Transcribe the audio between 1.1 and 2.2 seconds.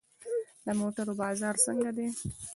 بازار څنګه دی؟